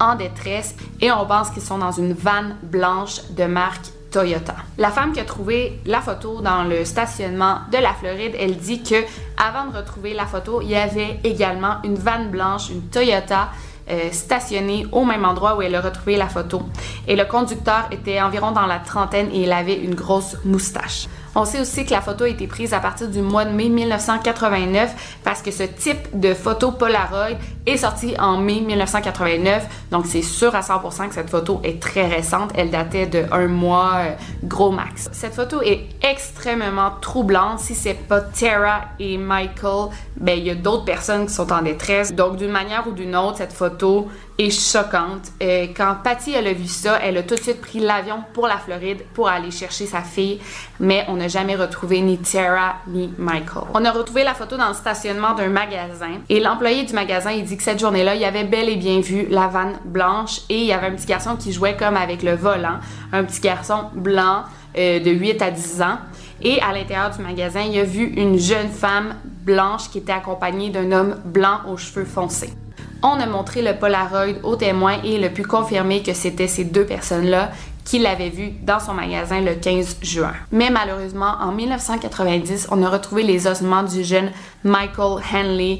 en 0.00 0.14
détresse 0.14 0.74
et 1.00 1.10
on 1.10 1.26
pense 1.26 1.50
qu'ils 1.50 1.62
sont 1.62 1.78
dans 1.78 1.92
une 1.92 2.12
vanne 2.12 2.56
blanche 2.62 3.20
de 3.30 3.44
marque 3.44 3.86
Toyota. 4.10 4.54
La 4.78 4.90
femme 4.90 5.12
qui 5.12 5.20
a 5.20 5.24
trouvé 5.24 5.80
la 5.84 6.00
photo 6.00 6.40
dans 6.40 6.64
le 6.64 6.84
stationnement 6.84 7.58
de 7.70 7.78
la 7.78 7.92
Floride, 7.92 8.34
elle 8.38 8.56
dit 8.56 8.82
que 8.82 9.04
avant 9.36 9.70
de 9.70 9.76
retrouver 9.76 10.14
la 10.14 10.26
photo, 10.26 10.62
il 10.62 10.70
y 10.70 10.76
avait 10.76 11.20
également 11.24 11.76
une 11.84 11.96
vanne 11.96 12.30
blanche, 12.30 12.70
une 12.70 12.82
Toyota 12.82 13.50
euh, 13.90 14.10
stationnée 14.10 14.86
au 14.92 15.04
même 15.04 15.24
endroit 15.24 15.56
où 15.56 15.62
elle 15.62 15.74
a 15.74 15.80
retrouvé 15.80 16.16
la 16.16 16.28
photo. 16.28 16.62
Et 17.06 17.14
le 17.14 17.24
conducteur 17.24 17.88
était 17.90 18.20
environ 18.20 18.52
dans 18.52 18.66
la 18.66 18.78
trentaine 18.78 19.28
et 19.32 19.42
il 19.42 19.52
avait 19.52 19.76
une 19.76 19.94
grosse 19.94 20.36
moustache. 20.44 21.08
On 21.38 21.44
sait 21.44 21.60
aussi 21.60 21.84
que 21.84 21.90
la 21.90 22.00
photo 22.00 22.24
a 22.24 22.30
été 22.30 22.46
prise 22.46 22.72
à 22.72 22.80
partir 22.80 23.08
du 23.08 23.20
mois 23.20 23.44
de 23.44 23.50
mai 23.50 23.68
1989 23.68 25.18
parce 25.22 25.42
que 25.42 25.50
ce 25.50 25.64
type 25.64 26.18
de 26.18 26.32
photo 26.32 26.72
Polaroid 26.72 27.36
est 27.66 27.76
sorti 27.76 28.14
en 28.18 28.38
mai 28.38 28.62
1989. 28.62 29.66
Donc 29.90 30.06
c'est 30.06 30.22
sûr 30.22 30.54
à 30.54 30.60
100% 30.60 31.08
que 31.08 31.14
cette 31.14 31.28
photo 31.28 31.60
est 31.62 31.78
très 31.78 32.06
récente. 32.06 32.52
Elle 32.54 32.70
datait 32.70 33.04
de 33.04 33.26
un 33.30 33.48
mois 33.48 33.96
euh, 33.96 34.12
gros 34.44 34.70
max. 34.70 35.10
Cette 35.12 35.34
photo 35.34 35.60
est 35.60 35.84
extrêmement 36.02 36.92
troublante. 37.02 37.60
Si 37.60 37.74
c'est 37.74 37.92
pas 37.92 38.22
Tara 38.22 38.80
et 38.98 39.18
Michael, 39.18 39.90
ben 40.16 40.38
il 40.38 40.46
y 40.46 40.50
a 40.50 40.54
d'autres 40.54 40.86
personnes 40.86 41.26
qui 41.26 41.34
sont 41.34 41.52
en 41.52 41.60
détresse. 41.60 42.14
Donc 42.14 42.36
d'une 42.36 42.50
manière 42.50 42.88
ou 42.88 42.92
d'une 42.92 43.14
autre, 43.14 43.36
cette 43.36 43.52
photo 43.52 44.08
est 44.38 44.50
choquante. 44.50 45.32
Euh, 45.42 45.66
quand 45.74 45.96
Patty 46.02 46.34
a 46.36 46.52
vu 46.52 46.66
ça, 46.66 46.98
elle 47.02 47.16
a 47.16 47.22
tout 47.22 47.34
de 47.34 47.40
suite 47.40 47.60
pris 47.60 47.80
l'avion 47.80 48.22
pour 48.34 48.46
la 48.46 48.58
Floride 48.58 49.02
pour 49.14 49.28
aller 49.28 49.50
chercher 49.50 49.86
sa 49.86 50.02
fille, 50.02 50.40
mais 50.78 51.04
on 51.08 51.16
n'a 51.16 51.28
jamais 51.28 51.56
retrouvé 51.56 52.00
ni 52.00 52.18
Tara 52.18 52.76
ni 52.86 53.12
Michael. 53.16 53.64
On 53.74 53.84
a 53.84 53.90
retrouvé 53.90 54.24
la 54.24 54.34
photo 54.34 54.56
dans 54.56 54.68
le 54.68 54.74
stationnement 54.74 55.34
d'un 55.34 55.48
magasin 55.48 56.20
et 56.28 56.40
l'employé 56.40 56.84
du 56.84 56.92
magasin 56.92 57.30
il 57.32 57.44
dit 57.44 57.56
que 57.56 57.62
cette 57.62 57.80
journée-là, 57.80 58.14
il 58.14 58.24
avait 58.24 58.44
bel 58.44 58.68
et 58.68 58.76
bien 58.76 59.00
vu 59.00 59.26
la 59.30 59.48
vanne 59.48 59.78
blanche 59.84 60.40
et 60.48 60.58
il 60.58 60.66
y 60.66 60.72
avait 60.72 60.88
un 60.88 60.94
petit 60.94 61.06
garçon 61.06 61.36
qui 61.36 61.52
jouait 61.52 61.76
comme 61.76 61.96
avec 61.96 62.22
le 62.22 62.34
volant, 62.34 62.78
un 63.12 63.24
petit 63.24 63.40
garçon 63.40 63.84
blanc 63.94 64.44
euh, 64.76 65.00
de 65.00 65.10
8 65.10 65.42
à 65.42 65.50
10 65.50 65.82
ans. 65.82 65.98
Et 66.42 66.60
à 66.60 66.72
l'intérieur 66.72 67.10
du 67.10 67.22
magasin, 67.22 67.62
il 67.62 67.78
a 67.78 67.84
vu 67.84 68.04
une 68.04 68.38
jeune 68.38 68.68
femme 68.68 69.14
blanche 69.24 69.88
qui 69.90 69.98
était 69.98 70.12
accompagnée 70.12 70.68
d'un 70.68 70.92
homme 70.92 71.16
blanc 71.24 71.60
aux 71.66 71.78
cheveux 71.78 72.04
foncés. 72.04 72.52
On 73.08 73.20
a 73.20 73.26
montré 73.26 73.62
le 73.62 73.72
Polaroid 73.76 74.34
au 74.42 74.56
témoin 74.56 74.94
et 75.04 75.14
il 75.14 75.24
a 75.24 75.28
pu 75.28 75.44
confirmer 75.44 76.02
que 76.02 76.12
c'était 76.12 76.48
ces 76.48 76.64
deux 76.64 76.84
personnes-là 76.84 77.52
qu'il 77.84 78.02
l'avait 78.02 78.30
vu 78.30 78.50
dans 78.64 78.80
son 78.80 78.94
magasin 78.94 79.40
le 79.40 79.54
15 79.54 79.98
juin. 80.02 80.32
Mais 80.50 80.70
malheureusement, 80.70 81.36
en 81.40 81.52
1990, 81.52 82.66
on 82.72 82.82
a 82.82 82.90
retrouvé 82.90 83.22
les 83.22 83.46
ossements 83.46 83.84
du 83.84 84.02
jeune 84.02 84.32
Michael 84.64 85.22
Henley 85.32 85.78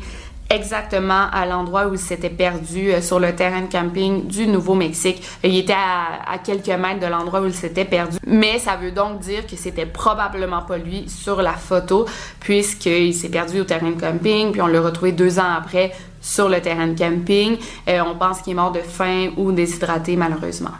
exactement 0.50 1.28
à 1.32 1.46
l'endroit 1.46 1.86
où 1.86 1.94
il 1.94 1.98
s'était 1.98 2.30
perdu 2.30 2.90
euh, 2.90 3.00
sur 3.00 3.18
le 3.18 3.34
terrain 3.34 3.62
de 3.62 3.70
camping 3.70 4.26
du 4.26 4.46
Nouveau-Mexique. 4.46 5.22
Il 5.42 5.56
était 5.56 5.72
à, 5.72 6.38
quelques 6.38 6.68
mètres 6.68 7.00
de 7.00 7.06
l'endroit 7.06 7.40
où 7.40 7.46
il 7.46 7.54
s'était 7.54 7.84
perdu. 7.84 8.18
Mais 8.26 8.58
ça 8.58 8.76
veut 8.76 8.92
donc 8.92 9.20
dire 9.20 9.46
que 9.46 9.56
c'était 9.56 9.86
probablement 9.86 10.62
pas 10.62 10.78
lui 10.78 11.08
sur 11.08 11.42
la 11.42 11.52
photo 11.52 12.06
puisqu'il 12.40 13.14
s'est 13.14 13.28
perdu 13.28 13.60
au 13.60 13.64
terrain 13.64 13.90
de 13.90 14.00
camping 14.00 14.52
puis 14.52 14.62
on 14.62 14.66
l'a 14.66 14.80
retrouvé 14.80 15.12
deux 15.12 15.38
ans 15.38 15.54
après 15.56 15.92
sur 16.20 16.48
le 16.48 16.60
terrain 16.60 16.88
de 16.88 16.98
camping. 16.98 17.58
Euh, 17.88 18.00
on 18.06 18.16
pense 18.16 18.42
qu'il 18.42 18.52
est 18.52 18.56
mort 18.56 18.72
de 18.72 18.80
faim 18.80 19.30
ou 19.36 19.52
déshydraté 19.52 20.16
malheureusement. 20.16 20.70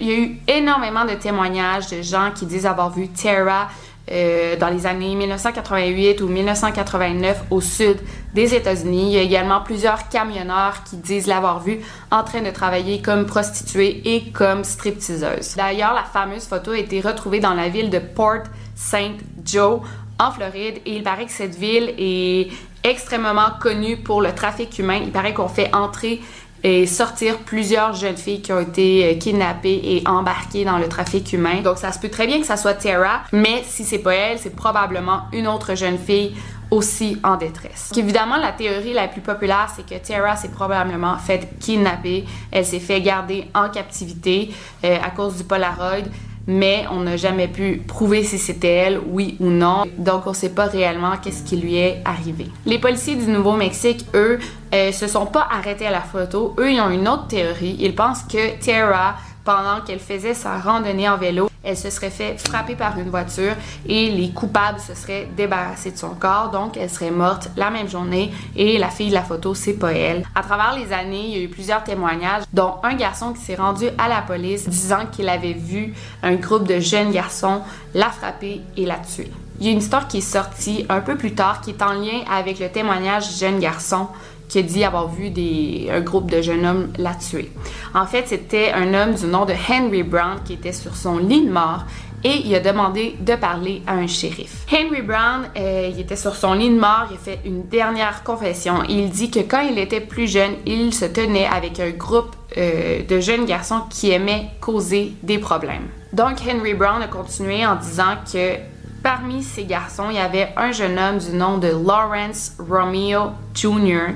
Il 0.00 0.08
y 0.08 0.12
a 0.12 0.18
eu 0.18 0.38
énormément 0.48 1.04
de 1.04 1.14
témoignages 1.14 1.88
de 1.88 2.02
gens 2.02 2.32
qui 2.34 2.46
disent 2.46 2.66
avoir 2.66 2.90
vu 2.90 3.08
Tara 3.08 3.68
euh, 4.10 4.56
dans 4.56 4.68
les 4.68 4.86
années 4.86 5.14
1988 5.14 6.20
ou 6.20 6.28
1989 6.28 7.44
au 7.50 7.60
sud 7.62 7.96
des 8.34 8.54
États-Unis. 8.54 9.12
Il 9.12 9.14
y 9.14 9.18
a 9.18 9.22
également 9.22 9.62
plusieurs 9.62 10.08
camionneurs 10.10 10.84
qui 10.84 10.96
disent 10.96 11.26
l'avoir 11.26 11.60
vue 11.60 11.80
en 12.10 12.22
train 12.22 12.42
de 12.42 12.50
travailler 12.50 13.00
comme 13.00 13.24
prostituée 13.24 14.02
et 14.04 14.30
comme 14.30 14.62
stripteaseuse. 14.62 15.56
D'ailleurs, 15.56 15.94
la 15.94 16.04
fameuse 16.04 16.44
photo 16.44 16.72
a 16.72 16.78
été 16.78 17.00
retrouvée 17.00 17.40
dans 17.40 17.54
la 17.54 17.70
ville 17.70 17.88
de 17.88 17.98
Port 17.98 18.42
St. 18.76 19.16
Joe 19.42 19.80
en 20.18 20.30
Floride 20.30 20.82
et 20.84 20.96
il 20.96 21.02
paraît 21.02 21.24
que 21.26 21.32
cette 21.32 21.54
ville 21.54 21.94
est 21.98 22.48
extrêmement 22.82 23.52
connue 23.58 23.96
pour 23.96 24.20
le 24.20 24.34
trafic 24.34 24.78
humain. 24.78 25.00
Il 25.02 25.12
paraît 25.12 25.32
qu'on 25.32 25.48
fait 25.48 25.74
entrer 25.74 26.20
et 26.64 26.86
sortir 26.86 27.38
plusieurs 27.40 27.92
jeunes 27.92 28.16
filles 28.16 28.40
qui 28.40 28.52
ont 28.52 28.60
été 28.60 29.04
euh, 29.04 29.18
kidnappées 29.18 29.80
et 29.84 30.02
embarquées 30.08 30.64
dans 30.64 30.78
le 30.78 30.88
trafic 30.88 31.34
humain. 31.34 31.60
Donc 31.62 31.76
ça 31.76 31.92
se 31.92 31.98
peut 31.98 32.08
très 32.08 32.26
bien 32.26 32.40
que 32.40 32.46
ça 32.46 32.56
soit 32.56 32.74
Tara, 32.74 33.20
mais 33.32 33.62
si 33.66 33.84
c'est 33.84 33.98
pas 33.98 34.14
elle, 34.14 34.38
c'est 34.38 34.56
probablement 34.56 35.24
une 35.32 35.46
autre 35.46 35.74
jeune 35.74 35.98
fille 35.98 36.34
aussi 36.70 37.18
en 37.22 37.36
détresse. 37.36 37.92
évidemment, 37.94 38.38
la 38.38 38.50
théorie 38.50 38.94
la 38.94 39.06
plus 39.06 39.20
populaire, 39.20 39.70
c'est 39.76 39.86
que 39.86 40.02
Tara 40.04 40.34
s'est 40.34 40.48
probablement 40.48 41.18
fait 41.18 41.48
kidnapper. 41.60 42.24
Elle 42.50 42.64
s'est 42.64 42.80
fait 42.80 43.00
garder 43.02 43.48
en 43.54 43.68
captivité 43.68 44.50
euh, 44.84 44.96
à 45.04 45.10
cause 45.10 45.36
du 45.36 45.44
Polaroid 45.44 46.08
mais 46.46 46.84
on 46.90 47.00
n'a 47.00 47.16
jamais 47.16 47.48
pu 47.48 47.82
prouver 47.86 48.22
si 48.24 48.38
c'était 48.38 48.74
elle, 48.74 49.00
oui 49.06 49.36
ou 49.40 49.46
non. 49.46 49.84
Donc 49.98 50.26
on 50.26 50.30
ne 50.30 50.34
sait 50.34 50.50
pas 50.50 50.66
réellement 50.66 51.12
qu'est-ce 51.22 51.42
qui 51.44 51.56
lui 51.56 51.76
est 51.76 52.02
arrivé. 52.04 52.46
Les 52.66 52.78
policiers 52.78 53.16
du 53.16 53.26
Nouveau-Mexique, 53.26 54.06
eux, 54.14 54.38
euh, 54.74 54.92
se 54.92 55.06
sont 55.06 55.26
pas 55.26 55.46
arrêtés 55.50 55.86
à 55.86 55.90
la 55.90 56.00
photo. 56.00 56.54
Eux, 56.58 56.72
ils 56.72 56.80
ont 56.80 56.90
une 56.90 57.08
autre 57.08 57.28
théorie. 57.28 57.76
Ils 57.80 57.94
pensent 57.94 58.24
que 58.24 58.58
Tara 58.64 59.14
pendant 59.44 59.80
qu'elle 59.84 60.00
faisait 60.00 60.34
sa 60.34 60.58
randonnée 60.58 61.08
en 61.08 61.16
vélo, 61.16 61.50
elle 61.62 61.76
se 61.76 61.90
serait 61.90 62.10
fait 62.10 62.36
frapper 62.38 62.74
par 62.74 62.98
une 62.98 63.10
voiture 63.10 63.54
et 63.86 64.10
les 64.10 64.30
coupables 64.30 64.80
se 64.80 64.94
seraient 64.94 65.28
débarrassés 65.36 65.92
de 65.92 65.96
son 65.96 66.10
corps, 66.10 66.50
donc 66.50 66.76
elle 66.76 66.90
serait 66.90 67.10
morte 67.10 67.48
la 67.56 67.70
même 67.70 67.88
journée 67.88 68.32
et 68.54 68.78
la 68.78 68.88
fille 68.88 69.08
de 69.08 69.14
la 69.14 69.22
photo, 69.22 69.54
c'est 69.54 69.74
pas 69.74 69.92
elle. 69.92 70.24
À 70.34 70.42
travers 70.42 70.76
les 70.76 70.92
années, 70.92 71.24
il 71.26 71.36
y 71.36 71.40
a 71.40 71.42
eu 71.42 71.48
plusieurs 71.48 71.84
témoignages, 71.84 72.44
dont 72.52 72.74
un 72.82 72.94
garçon 72.94 73.32
qui 73.32 73.40
s'est 73.40 73.54
rendu 73.54 73.86
à 73.98 74.08
la 74.08 74.22
police 74.22 74.68
disant 74.68 75.06
qu'il 75.10 75.28
avait 75.28 75.54
vu 75.54 75.94
un 76.22 76.34
groupe 76.34 76.66
de 76.66 76.80
jeunes 76.80 77.12
garçons 77.12 77.62
la 77.94 78.10
frapper 78.10 78.60
et 78.76 78.84
la 78.84 78.98
tuer. 78.98 79.30
Il 79.60 79.66
y 79.66 79.68
a 79.68 79.72
une 79.72 79.78
histoire 79.78 80.08
qui 80.08 80.18
est 80.18 80.20
sortie 80.20 80.84
un 80.88 81.00
peu 81.00 81.16
plus 81.16 81.34
tard 81.34 81.60
qui 81.60 81.70
est 81.70 81.82
en 81.82 81.92
lien 81.92 82.22
avec 82.30 82.58
le 82.58 82.68
témoignage 82.68 83.38
jeune 83.38 83.60
garçon 83.60 84.08
qui 84.54 84.62
dit 84.62 84.84
avoir 84.84 85.08
vu 85.08 85.30
des, 85.30 85.88
un 85.90 86.00
groupe 86.00 86.30
de 86.30 86.40
jeunes 86.40 86.64
hommes 86.64 86.92
la 86.96 87.12
tuer. 87.14 87.50
En 87.92 88.06
fait, 88.06 88.28
c'était 88.28 88.70
un 88.72 88.94
homme 88.94 89.14
du 89.14 89.26
nom 89.26 89.46
de 89.46 89.52
Henry 89.52 90.04
Brown 90.04 90.38
qui 90.44 90.52
était 90.52 90.72
sur 90.72 90.94
son 90.94 91.18
lit 91.18 91.44
de 91.44 91.50
mort 91.50 91.82
et 92.22 92.36
il 92.44 92.54
a 92.54 92.60
demandé 92.60 93.16
de 93.18 93.34
parler 93.34 93.82
à 93.84 93.94
un 93.94 94.06
shérif. 94.06 94.64
Henry 94.72 95.02
Brown, 95.02 95.48
euh, 95.56 95.90
il 95.92 95.98
était 95.98 96.14
sur 96.14 96.36
son 96.36 96.52
lit 96.52 96.70
de 96.70 96.78
mort, 96.78 97.06
il 97.10 97.16
a 97.16 97.18
fait 97.18 97.40
une 97.44 97.66
dernière 97.66 98.22
confession. 98.22 98.84
Il 98.88 99.10
dit 99.10 99.28
que 99.28 99.40
quand 99.40 99.62
il 99.62 99.76
était 99.76 100.00
plus 100.00 100.30
jeune, 100.30 100.52
il 100.66 100.94
se 100.94 101.06
tenait 101.06 101.46
avec 101.46 101.80
un 101.80 101.90
groupe 101.90 102.36
euh, 102.56 103.02
de 103.02 103.18
jeunes 103.18 103.46
garçons 103.46 103.80
qui 103.90 104.12
aimaient 104.12 104.50
causer 104.60 105.14
des 105.24 105.38
problèmes. 105.38 105.88
Donc 106.12 106.36
Henry 106.48 106.74
Brown 106.74 107.02
a 107.02 107.08
continué 107.08 107.66
en 107.66 107.74
disant 107.74 108.14
que 108.32 108.56
Parmi 109.04 109.42
ces 109.42 109.66
garçons, 109.66 110.04
il 110.08 110.16
y 110.16 110.18
avait 110.18 110.48
un 110.56 110.72
jeune 110.72 110.98
homme 110.98 111.18
du 111.18 111.32
nom 111.32 111.58
de 111.58 111.68
Lawrence 111.68 112.56
Romeo 112.58 113.32
Jr. 113.52 114.14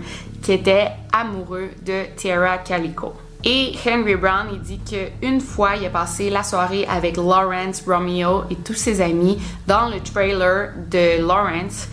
était 0.51 0.89
amoureux 1.13 1.71
de 1.85 2.05
Tara 2.17 2.59
Calico. 2.59 3.15
Et 3.45 3.73
Henry 3.87 4.17
Brown, 4.17 4.49
il 4.53 4.61
dit 4.61 4.81
qu'une 4.81 5.41
fois, 5.41 5.77
il 5.77 5.87
a 5.87 5.91
passé 5.91 6.29
la 6.29 6.43
soirée 6.43 6.87
avec 6.87 7.17
Lawrence 7.17 7.85
Romeo 7.87 8.43
et 8.51 8.57
tous 8.57 8.75
ses 8.75 9.01
amis 9.01 9.39
dans 9.67 9.89
le 9.89 10.01
trailer 10.01 10.73
de 10.91 11.25
Lawrence 11.25 11.89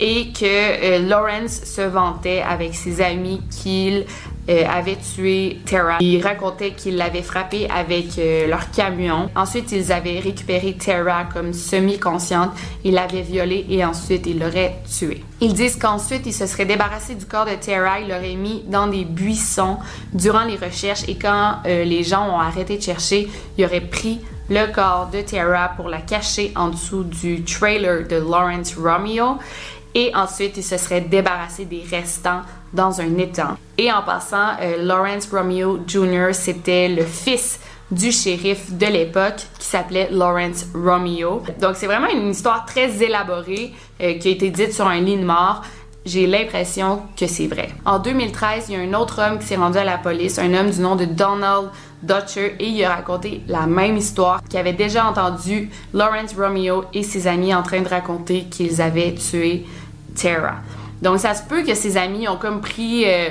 et 0.00 0.32
que 0.32 0.44
euh, 0.44 0.98
Lawrence 0.98 1.64
se 1.64 1.82
vantait 1.82 2.42
avec 2.42 2.74
ses 2.74 3.00
amis 3.00 3.40
qu'il 3.50 4.06
euh, 4.48 4.64
avait 4.66 4.96
tué 4.96 5.58
Tara. 5.66 5.98
Il 6.00 6.22
racontait 6.22 6.70
qu'il 6.70 6.96
l'avait 6.96 7.22
frappé 7.22 7.68
avec 7.68 8.18
euh, 8.18 8.46
leur 8.46 8.70
camion. 8.70 9.28
Ensuite, 9.36 9.72
ils 9.72 9.92
avaient 9.92 10.20
récupéré 10.20 10.74
Tara 10.74 11.24
comme 11.24 11.52
semi-consciente. 11.52 12.50
Il 12.84 12.94
l'avait 12.94 13.22
violée 13.22 13.66
et 13.68 13.84
ensuite 13.84 14.26
il 14.26 14.38
l'aurait 14.38 14.76
tuée. 14.88 15.22
Ils 15.40 15.52
disent 15.52 15.76
qu'ensuite, 15.76 16.26
il 16.26 16.32
se 16.32 16.46
serait 16.46 16.64
débarrassé 16.64 17.14
du 17.14 17.26
corps 17.26 17.44
de 17.44 17.54
Tara. 17.54 18.00
Il 18.00 18.08
l'aurait 18.08 18.36
mis 18.36 18.64
dans 18.66 18.86
des 18.86 19.04
buissons 19.04 19.78
durant 20.12 20.44
les 20.44 20.56
recherches 20.56 21.04
et 21.08 21.16
quand 21.16 21.56
euh, 21.66 21.84
les 21.84 22.02
gens 22.02 22.28
ont 22.28 22.40
arrêté 22.40 22.78
de 22.78 22.82
chercher, 22.82 23.28
il 23.56 23.64
aurait 23.64 23.82
pris 23.82 24.20
le 24.50 24.72
corps 24.72 25.10
de 25.12 25.20
Tara 25.20 25.72
pour 25.76 25.88
la 25.88 26.00
cacher 26.00 26.52
en 26.56 26.68
dessous 26.68 27.04
du 27.04 27.44
trailer 27.44 28.08
de 28.08 28.16
Lawrence 28.16 28.74
Romeo 28.76 29.36
et 29.98 30.14
ensuite 30.14 30.56
il 30.56 30.62
se 30.62 30.76
serait 30.76 31.00
débarrassé 31.00 31.64
des 31.64 31.82
restants 31.90 32.42
dans 32.72 33.00
un 33.00 33.18
étang. 33.18 33.56
Et 33.76 33.90
en 33.90 34.02
passant, 34.02 34.50
euh, 34.60 34.76
Lawrence 34.80 35.28
Romeo 35.32 35.80
Jr., 35.88 36.28
c'était 36.32 36.88
le 36.88 37.02
fils 37.02 37.58
du 37.90 38.12
shérif 38.12 38.72
de 38.72 38.86
l'époque 38.86 39.40
qui 39.58 39.66
s'appelait 39.66 40.08
Lawrence 40.12 40.66
Romeo. 40.72 41.42
Donc 41.60 41.74
c'est 41.74 41.86
vraiment 41.86 42.08
une 42.08 42.30
histoire 42.30 42.64
très 42.64 43.02
élaborée 43.02 43.72
euh, 44.00 44.14
qui 44.18 44.28
a 44.28 44.30
été 44.30 44.50
dite 44.50 44.72
sur 44.72 44.86
un 44.86 45.00
lit 45.00 45.16
de 45.16 45.24
mort. 45.24 45.62
J'ai 46.06 46.28
l'impression 46.28 47.02
que 47.18 47.26
c'est 47.26 47.48
vrai. 47.48 47.70
En 47.84 47.98
2013, 47.98 48.66
il 48.68 48.74
y 48.74 48.76
a 48.76 48.80
un 48.80 48.94
autre 48.98 49.20
homme 49.20 49.40
qui 49.40 49.46
s'est 49.46 49.56
rendu 49.56 49.78
à 49.78 49.84
la 49.84 49.98
police, 49.98 50.38
un 50.38 50.54
homme 50.54 50.70
du 50.70 50.80
nom 50.80 50.94
de 50.94 51.04
Donald 51.06 51.70
Dutcher, 52.02 52.54
et 52.60 52.66
il 52.66 52.84
a 52.84 52.94
raconté 52.94 53.42
la 53.48 53.66
même 53.66 53.96
histoire, 53.96 54.42
qu'il 54.48 54.58
avait 54.58 54.72
déjà 54.72 55.06
entendu 55.06 55.68
Lawrence 55.92 56.34
Romeo 56.38 56.84
et 56.94 57.02
ses 57.02 57.26
amis 57.26 57.54
en 57.54 57.62
train 57.62 57.80
de 57.80 57.88
raconter 57.88 58.44
qu'ils 58.44 58.80
avaient 58.80 59.14
tué 59.14 59.66
Donc, 61.02 61.18
ça 61.18 61.34
se 61.34 61.42
peut 61.44 61.62
que 61.62 61.74
ses 61.74 61.96
amis 61.96 62.28
ont 62.28 62.36
comme 62.36 62.60
pris 62.60 63.04
euh, 63.06 63.30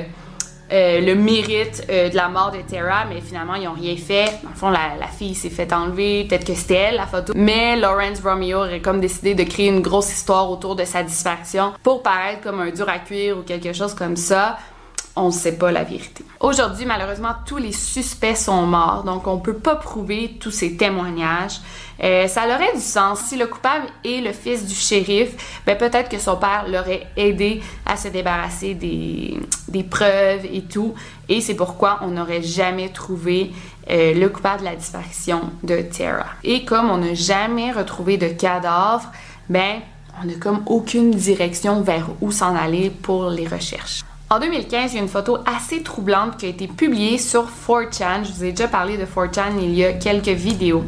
euh, 0.72 1.02
le 1.02 1.16
mérite 1.16 1.86
euh, 1.90 2.10
de 2.10 2.16
la 2.16 2.30
mort 2.30 2.52
de 2.52 2.60
Tara, 2.60 3.06
mais 3.10 3.22
finalement, 3.22 3.56
ils 3.56 3.66
n'ont 3.66 3.74
rien 3.74 3.96
fait. 3.96 4.26
Dans 4.44 4.50
le 4.50 4.56
fond, 4.56 4.70
la, 4.70 5.08
fille 5.08 5.36
s'est 5.36 5.50
fait 5.50 5.72
enlever. 5.74 6.26
Peut-être 6.26 6.46
que 6.46 6.54
c'était 6.54 6.76
elle, 6.76 6.96
la 6.96 7.08
photo. 7.08 7.34
Mais 7.36 7.76
Lawrence 7.76 8.20
Romeo 8.22 8.60
aurait 8.60 8.82
comme 8.82 9.00
décidé 9.00 9.36
de 9.36 9.44
créer 9.44 9.68
une 9.68 9.82
grosse 9.82 10.12
histoire 10.12 10.50
autour 10.50 10.76
de 10.76 10.86
sa 10.86 11.04
disparition 11.04 11.74
pour 11.84 12.04
paraître 12.04 12.42
comme 12.42 12.60
un 12.60 12.72
dur 12.72 12.88
à 12.90 13.00
cuire 13.00 13.38
ou 13.38 13.42
quelque 13.42 13.74
chose 13.74 13.94
comme 13.94 14.16
ça 14.16 14.58
on 15.18 15.28
ne 15.28 15.32
sait 15.32 15.58
pas 15.58 15.72
la 15.72 15.84
vérité. 15.84 16.24
Aujourd'hui, 16.40 16.86
malheureusement, 16.86 17.34
tous 17.46 17.58
les 17.58 17.72
suspects 17.72 18.36
sont 18.36 18.62
morts, 18.68 19.04
donc 19.04 19.28
on 19.28 19.38
ne 19.38 19.42
peut 19.42 19.56
pas 19.56 19.76
prouver 19.76 20.38
tous 20.40 20.52
ces 20.52 20.78
témoignages. 20.78 21.60
Euh, 22.04 22.28
ça 22.28 22.46
aurait 22.46 22.74
du 22.76 22.82
sens. 22.82 23.22
Si 23.22 23.38
le 23.38 23.48
coupable 23.48 23.86
est 24.06 24.22
le 24.22 24.32
fils 24.32 24.66
du 24.66 24.76
shérif, 24.76 25.62
ben 25.66 25.78
peut-être 25.78 26.10
que 26.10 26.20
son 26.20 26.36
père 26.36 26.66
l'aurait 26.68 27.08
aidé 27.16 27.62
à 27.86 27.98
se 27.98 28.08
débarrasser 28.10 28.76
des, 28.76 29.40
des 29.68 29.84
preuves 29.84 30.46
et 30.52 30.62
tout. 30.62 30.94
Et 31.30 31.42
c'est 31.42 31.56
pourquoi 31.56 32.00
on 32.04 32.10
n'aurait 32.10 32.44
jamais 32.44 32.90
trouvé 32.90 33.52
euh, 33.90 34.14
le 34.14 34.30
coupable 34.30 34.60
de 34.60 34.66
la 34.66 34.76
disparition 34.76 35.42
de 35.64 35.82
Tara. 35.82 36.26
Et 36.44 36.66
comme 36.66 36.90
on 36.90 36.98
n'a 36.98 37.14
jamais 37.14 37.72
retrouvé 37.72 38.18
de 38.18 38.28
cadavre, 38.28 39.12
ben 39.50 39.80
on 40.22 40.26
n'a 40.26 40.34
comme 40.36 40.64
aucune 40.66 41.12
direction 41.12 41.82
vers 41.82 42.10
où 42.22 42.32
s'en 42.32 42.56
aller 42.56 42.90
pour 42.90 43.30
les 43.30 43.48
recherches. 43.48 44.04
En 44.30 44.40
2015, 44.40 44.92
il 44.92 44.96
y 44.98 45.00
a 45.00 45.04
une 45.04 45.08
photo 45.08 45.38
assez 45.46 45.82
troublante 45.84 46.36
qui 46.36 46.48
a 46.48 46.50
été 46.50 46.68
publiée 46.68 47.18
sur 47.18 47.46
4chan. 47.46 48.26
Je 48.26 48.34
vous 48.34 48.44
ai 48.44 48.52
déjà 48.52 48.68
parlé 48.68 48.98
de 48.98 49.06
4chan 49.06 49.54
il 49.62 49.74
y 49.74 49.86
a 49.86 49.94
quelques 49.94 50.28
vidéos. 50.28 50.84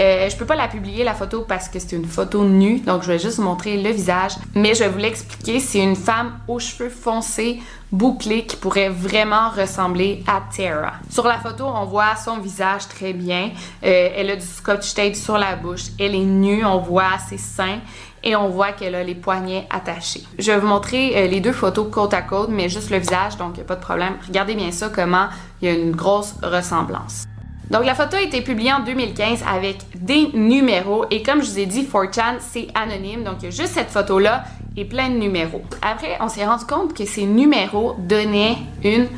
Euh, 0.00 0.28
je 0.30 0.36
peux 0.36 0.44
pas 0.44 0.54
la 0.54 0.68
publier 0.68 1.02
la 1.04 1.14
photo 1.14 1.44
parce 1.46 1.68
que 1.68 1.78
c'est 1.78 1.96
une 1.96 2.06
photo 2.06 2.44
nue, 2.44 2.80
donc 2.80 3.02
je 3.02 3.08
vais 3.08 3.18
juste 3.18 3.36
vous 3.38 3.42
montrer 3.42 3.76
le 3.82 3.90
visage. 3.90 4.32
Mais 4.54 4.74
je 4.74 4.84
vais 4.84 4.88
vous 4.88 4.98
l'expliquer. 4.98 5.60
C'est 5.60 5.80
une 5.80 5.96
femme 5.96 6.38
aux 6.46 6.58
cheveux 6.58 6.90
foncés, 6.90 7.60
bouclés, 7.90 8.46
qui 8.46 8.56
pourrait 8.56 8.90
vraiment 8.90 9.50
ressembler 9.50 10.22
à 10.26 10.42
Tara. 10.54 10.94
Sur 11.10 11.26
la 11.26 11.38
photo, 11.38 11.64
on 11.66 11.84
voit 11.84 12.16
son 12.16 12.38
visage 12.38 12.86
très 12.88 13.12
bien. 13.12 13.50
Euh, 13.84 14.10
elle 14.14 14.30
a 14.30 14.36
du 14.36 14.46
scotch 14.46 14.94
tape 14.94 15.16
sur 15.16 15.36
la 15.36 15.56
bouche. 15.56 15.86
Elle 15.98 16.14
est 16.14 16.24
nue, 16.24 16.64
on 16.64 16.78
voit 16.78 17.18
ses 17.28 17.38
seins 17.38 17.80
et 18.22 18.36
on 18.36 18.48
voit 18.48 18.72
qu'elle 18.72 18.94
a 18.94 19.04
les 19.04 19.14
poignets 19.14 19.66
attachés. 19.70 20.22
Je 20.38 20.50
vais 20.50 20.58
vous 20.58 20.66
montrer 20.66 21.16
euh, 21.16 21.28
les 21.28 21.40
deux 21.40 21.52
photos 21.52 21.88
côte 21.90 22.14
à 22.14 22.22
côte, 22.22 22.50
mais 22.50 22.68
juste 22.68 22.90
le 22.90 22.98
visage, 22.98 23.36
donc 23.36 23.56
il 23.56 23.60
a 23.60 23.64
pas 23.64 23.76
de 23.76 23.80
problème. 23.80 24.14
Regardez 24.26 24.54
bien 24.54 24.70
ça, 24.72 24.88
comment 24.88 25.28
il 25.60 25.68
y 25.68 25.70
a 25.70 25.74
une 25.74 25.92
grosse 25.92 26.34
ressemblance. 26.42 27.24
Donc 27.70 27.84
la 27.84 27.94
photo 27.94 28.16
a 28.16 28.22
été 28.22 28.40
publiée 28.40 28.72
en 28.72 28.80
2015 28.80 29.44
avec 29.46 29.78
des 29.94 30.28
numéros 30.32 31.04
et 31.10 31.22
comme 31.22 31.42
je 31.42 31.50
vous 31.50 31.58
ai 31.58 31.66
dit, 31.66 31.82
4chan 31.82 32.36
c'est 32.40 32.68
anonyme, 32.74 33.24
donc 33.24 33.36
il 33.40 33.44
y 33.44 33.48
a 33.48 33.50
juste 33.50 33.74
cette 33.74 33.90
photo-là 33.90 34.44
et 34.76 34.84
plein 34.86 35.10
de 35.10 35.16
numéros. 35.16 35.62
Après, 35.82 36.16
on 36.20 36.28
s'est 36.28 36.46
rendu 36.46 36.64
compte 36.64 36.94
que 36.94 37.04
ces 37.04 37.24
numéros 37.24 37.96
donnaient 37.98 38.56
une 38.82 39.08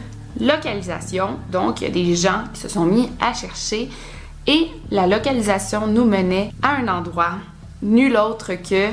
localisation, 0.40 1.38
donc 1.52 1.80
il 1.80 1.84
y 1.84 1.90
a 1.90 1.92
des 1.92 2.16
gens 2.16 2.44
qui 2.52 2.60
se 2.60 2.68
sont 2.68 2.84
mis 2.84 3.08
à 3.20 3.34
chercher 3.34 3.88
et 4.46 4.68
la 4.90 5.06
localisation 5.06 5.86
nous 5.86 6.04
menait 6.04 6.50
à 6.62 6.76
un 6.76 6.88
endroit 6.88 7.34
nul 7.82 8.16
autre 8.16 8.54
que 8.54 8.88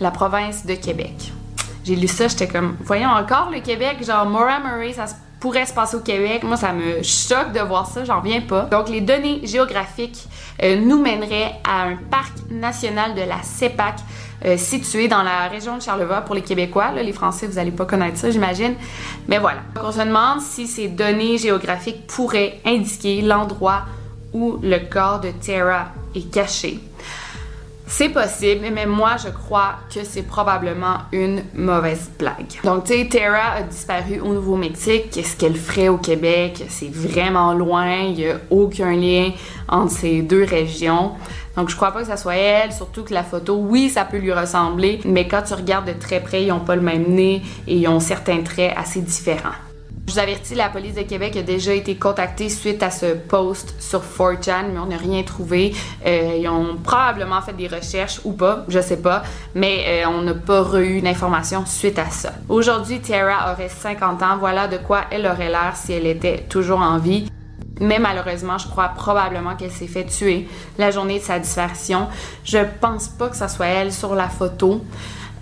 la 0.00 0.10
province 0.10 0.66
de 0.66 0.74
Québec. 0.74 1.32
J'ai 1.84 1.96
lu 1.96 2.08
ça, 2.08 2.28
j'étais 2.28 2.46
comme, 2.46 2.76
voyons 2.84 3.08
encore 3.08 3.50
le 3.50 3.60
Québec, 3.60 4.04
genre 4.04 4.26
Maura 4.26 4.60
Murray, 4.60 4.92
ça 4.92 5.06
pourrait 5.42 5.66
se 5.66 5.74
passer 5.74 5.96
au 5.96 6.00
Québec. 6.00 6.44
Moi, 6.44 6.56
ça 6.56 6.72
me 6.72 7.02
choque 7.02 7.50
de 7.52 7.58
voir 7.58 7.84
ça, 7.88 8.04
j'en 8.04 8.20
viens 8.20 8.42
pas. 8.42 8.62
Donc, 8.66 8.88
les 8.88 9.00
données 9.00 9.40
géographiques 9.42 10.28
euh, 10.62 10.76
nous 10.76 11.02
mèneraient 11.02 11.54
à 11.68 11.82
un 11.82 11.96
parc 11.96 12.32
national 12.48 13.16
de 13.16 13.22
la 13.22 13.42
CEPAC 13.42 13.96
euh, 14.44 14.56
situé 14.56 15.08
dans 15.08 15.24
la 15.24 15.48
région 15.48 15.76
de 15.76 15.82
Charlevoix 15.82 16.20
pour 16.20 16.36
les 16.36 16.42
Québécois. 16.42 16.92
les 16.92 17.12
Français, 17.12 17.48
vous 17.48 17.54
n'allez 17.54 17.72
pas 17.72 17.86
connaître 17.86 18.18
ça, 18.18 18.30
j'imagine. 18.30 18.76
Mais 19.26 19.38
voilà. 19.38 19.58
Donc, 19.74 19.82
on 19.86 19.90
se 19.90 19.98
demande 19.98 20.40
si 20.40 20.68
ces 20.68 20.86
données 20.86 21.38
géographiques 21.38 22.06
pourraient 22.06 22.60
indiquer 22.64 23.20
l'endroit 23.20 23.82
où 24.32 24.60
le 24.62 24.78
corps 24.78 25.18
de 25.18 25.32
Tara 25.44 25.88
est 26.14 26.32
caché. 26.32 26.78
C'est 27.94 28.08
possible, 28.08 28.66
mais 28.72 28.86
moi 28.86 29.16
je 29.22 29.28
crois 29.28 29.74
que 29.94 30.02
c'est 30.02 30.22
probablement 30.22 31.00
une 31.12 31.42
mauvaise 31.54 32.10
blague. 32.18 32.58
Donc 32.64 32.84
tu 32.84 32.94
sais, 32.94 33.06
Tara 33.06 33.58
a 33.58 33.62
disparu 33.62 34.18
au 34.20 34.32
Nouveau-Mexique. 34.32 35.10
Qu'est-ce 35.10 35.36
qu'elle 35.36 35.54
ferait 35.54 35.88
au 35.88 35.98
Québec? 35.98 36.64
C'est 36.70 36.90
vraiment 36.90 37.52
loin, 37.52 37.96
il 37.96 38.14
n'y 38.14 38.28
a 38.28 38.36
aucun 38.48 38.92
lien 38.92 39.32
entre 39.68 39.92
ces 39.92 40.22
deux 40.22 40.44
régions. 40.44 41.12
Donc 41.54 41.68
je 41.68 41.76
crois 41.76 41.92
pas 41.92 42.00
que 42.00 42.06
ça 42.06 42.16
soit 42.16 42.36
elle, 42.36 42.72
surtout 42.72 43.02
que 43.04 43.12
la 43.12 43.24
photo, 43.24 43.56
oui, 43.56 43.90
ça 43.90 44.06
peut 44.06 44.16
lui 44.16 44.32
ressembler, 44.32 45.00
mais 45.04 45.28
quand 45.28 45.42
tu 45.42 45.52
regardes 45.52 45.86
de 45.86 45.92
très 45.92 46.20
près, 46.20 46.44
ils 46.44 46.48
n'ont 46.48 46.60
pas 46.60 46.76
le 46.76 46.82
même 46.82 47.04
nez 47.08 47.42
et 47.68 47.76
ils 47.76 47.88
ont 47.88 48.00
certains 48.00 48.40
traits 48.40 48.72
assez 48.74 49.02
différents. 49.02 49.52
Je 50.08 50.14
vous 50.14 50.18
avertis, 50.18 50.56
la 50.56 50.68
police 50.68 50.96
de 50.96 51.02
Québec 51.02 51.36
a 51.36 51.42
déjà 51.42 51.72
été 51.72 51.94
contactée 51.94 52.48
suite 52.48 52.82
à 52.82 52.90
ce 52.90 53.14
post 53.14 53.74
sur 53.78 54.00
4chan, 54.02 54.64
mais 54.72 54.78
on 54.78 54.86
n'a 54.86 54.96
rien 54.96 55.22
trouvé. 55.22 55.74
Euh, 56.04 56.38
ils 56.38 56.48
ont 56.48 56.76
probablement 56.82 57.40
fait 57.40 57.52
des 57.52 57.68
recherches 57.68 58.20
ou 58.24 58.32
pas, 58.32 58.64
je 58.68 58.80
sais 58.80 58.96
pas, 58.96 59.22
mais 59.54 60.04
euh, 60.04 60.08
on 60.08 60.22
n'a 60.22 60.34
pas 60.34 60.64
eu 60.80 61.00
d'informations 61.00 61.64
suite 61.66 62.00
à 62.00 62.10
ça. 62.10 62.32
Aujourd'hui, 62.48 63.00
Tara 63.00 63.52
aurait 63.52 63.68
50 63.68 64.22
ans. 64.22 64.36
Voilà 64.38 64.66
de 64.66 64.76
quoi 64.76 65.02
elle 65.12 65.24
aurait 65.24 65.48
l'air 65.48 65.74
si 65.76 65.92
elle 65.92 66.06
était 66.06 66.46
toujours 66.48 66.80
en 66.80 66.98
vie. 66.98 67.28
Mais 67.80 67.98
malheureusement, 67.98 68.58
je 68.58 68.68
crois 68.68 68.88
probablement 68.88 69.56
qu'elle 69.56 69.70
s'est 69.70 69.86
fait 69.86 70.04
tuer 70.04 70.48
la 70.78 70.90
journée 70.90 71.20
de 71.20 71.24
sa 71.24 71.38
disparition. 71.38 72.08
Je 72.44 72.58
pense 72.80 73.08
pas 73.08 73.28
que 73.28 73.36
ça 73.36 73.48
soit 73.48 73.66
elle 73.66 73.92
sur 73.92 74.14
la 74.14 74.28
photo. 74.28 74.82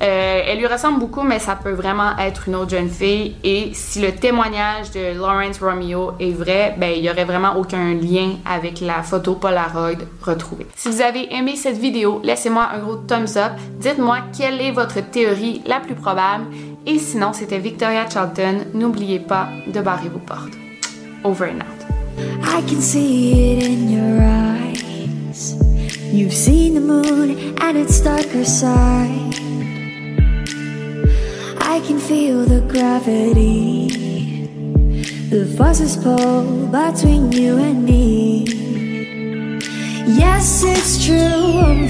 Euh, 0.02 0.42
elle 0.46 0.58
lui 0.58 0.66
ressemble 0.66 0.98
beaucoup, 0.98 1.22
mais 1.22 1.38
ça 1.38 1.56
peut 1.56 1.72
vraiment 1.72 2.16
être 2.18 2.48
une 2.48 2.56
autre 2.56 2.70
jeune 2.70 2.88
fille. 2.88 3.36
Et 3.44 3.70
si 3.74 4.00
le 4.00 4.12
témoignage 4.12 4.90
de 4.92 5.18
Lawrence 5.18 5.58
Romeo 5.60 6.12
est 6.18 6.32
vrai, 6.32 6.74
ben 6.78 6.92
il 6.96 7.04
y 7.04 7.10
aurait 7.10 7.24
vraiment 7.24 7.56
aucun 7.56 7.94
lien 7.94 8.36
avec 8.46 8.80
la 8.80 9.02
photo 9.02 9.34
Polaroid 9.34 9.98
retrouvée. 10.22 10.66
Si 10.74 10.88
vous 10.88 11.02
avez 11.02 11.34
aimé 11.34 11.54
cette 11.56 11.76
vidéo, 11.76 12.20
laissez-moi 12.24 12.68
un 12.74 12.78
gros 12.78 12.96
thumbs 12.96 13.36
up. 13.36 13.52
Dites-moi 13.78 14.18
quelle 14.36 14.60
est 14.60 14.72
votre 14.72 15.00
théorie 15.00 15.62
la 15.66 15.80
plus 15.80 15.94
probable. 15.94 16.44
Et 16.86 16.98
sinon, 16.98 17.32
c'était 17.34 17.58
Victoria 17.58 18.08
Charlton. 18.08 18.64
N'oubliez 18.72 19.20
pas 19.20 19.48
de 19.66 19.80
barrer 19.80 20.08
vos 20.08 20.18
portes. 20.18 20.54
Over 21.24 21.50
and 21.50 21.60
out. 21.60 21.80
I 22.42 22.62
can 22.62 22.80
see 22.80 23.32
it 23.32 23.66
in 23.66 23.90
your 23.90 24.22
eyes. 24.22 25.54
You've 26.10 26.32
seen 26.32 26.74
the 26.74 26.80
moon 26.80 27.54
and 27.60 27.76
its 27.76 28.00
darker 28.00 28.44
side. 28.44 29.39
I 31.70 31.78
can 31.86 32.00
feel 32.00 32.44
the 32.46 32.62
gravity 32.62 33.86
The 35.30 35.46
forces 35.56 35.96
pull 35.96 36.66
between 36.66 37.30
you 37.30 37.58
and 37.58 37.84
me 37.84 38.44
Yes, 40.04 40.64
it's 40.64 41.04
true 41.06 41.86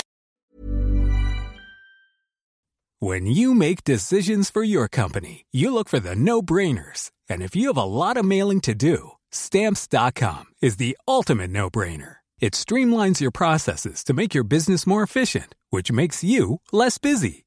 When 2.98 3.24
you 3.24 3.54
make 3.54 3.82
decisions 3.82 4.50
for 4.50 4.62
your 4.62 4.86
company, 4.86 5.46
you 5.50 5.72
look 5.72 5.88
for 5.88 5.98
the 5.98 6.14
no-brainers. 6.14 7.10
And 7.30 7.40
if 7.40 7.56
you 7.56 7.68
have 7.68 7.78
a 7.78 7.82
lot 7.82 8.18
of 8.18 8.26
mailing 8.26 8.60
to 8.62 8.74
do, 8.74 9.12
Stamps.com 9.30 10.44
is 10.60 10.76
the 10.76 10.98
ultimate 11.08 11.50
no-brainer. 11.50 12.16
It 12.38 12.52
streamlines 12.52 13.20
your 13.20 13.30
processes 13.30 14.04
to 14.04 14.12
make 14.12 14.34
your 14.34 14.44
business 14.44 14.86
more 14.86 15.02
efficient, 15.02 15.54
which 15.70 15.90
makes 15.90 16.22
you 16.22 16.60
less 16.70 16.98
busy. 16.98 17.46